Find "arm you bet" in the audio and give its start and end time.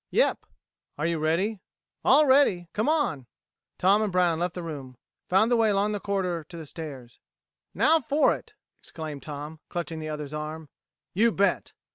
10.33-11.73